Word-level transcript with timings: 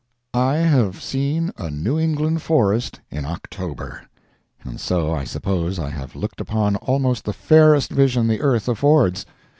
I 0.33 0.55
have 0.55 0.99
seen 0.99 1.51
a 1.57 1.69
New 1.69 1.99
England 1.99 2.41
forest 2.41 2.99
in 3.11 3.23
October, 3.23 4.01
and 4.63 4.79
so 4.81 5.13
I 5.13 5.25
suppose 5.25 5.77
I 5.77 5.89
have 5.91 6.15
looked 6.15 6.41
upon 6.41 6.75
almost 6.77 7.23
the 7.23 7.33
fairest 7.33 7.91
vision 7.91 8.25
the 8.25 8.41
earth 8.41 8.67
affords. 8.67 9.27